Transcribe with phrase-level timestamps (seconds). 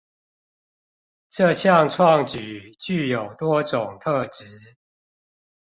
[1.29, 4.59] 這項創舉具有多種特質